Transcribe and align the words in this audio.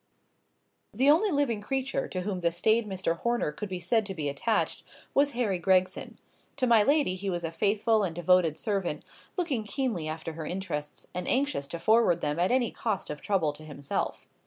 The 0.95 1.11
only 1.11 1.29
living 1.29 1.61
creature 1.61 2.07
to 2.07 2.21
whom 2.21 2.39
the 2.39 2.49
staid 2.51 2.87
Mr. 2.87 3.17
Horner 3.19 3.51
could 3.51 3.69
be 3.69 3.79
said 3.79 4.03
to 4.07 4.15
be 4.15 4.29
attached, 4.29 4.81
was 5.13 5.33
Harry 5.33 5.59
Gregson. 5.59 6.17
To 6.57 6.65
my 6.65 6.81
lady 6.81 7.13
he 7.13 7.29
was 7.29 7.43
a 7.43 7.51
faithful 7.51 8.03
and 8.03 8.15
devoted 8.15 8.57
servant, 8.57 9.03
looking 9.37 9.63
keenly 9.63 10.07
after 10.07 10.33
her 10.33 10.47
interests, 10.47 11.05
and 11.13 11.27
anxious 11.27 11.67
to 11.67 11.77
forward 11.77 12.21
them 12.21 12.39
at 12.39 12.51
any 12.51 12.71
cost 12.71 13.11
of 13.11 13.21
trouble 13.21 13.53
to 13.53 13.63
himself. 13.63 14.27